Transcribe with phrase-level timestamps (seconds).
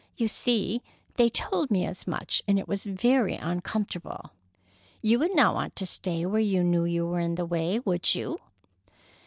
[0.17, 0.81] You see,
[1.17, 4.31] they told me as much, and it was very uncomfortable.
[5.03, 8.15] You would not want to stay where you knew you were in the way, would
[8.15, 8.39] you?"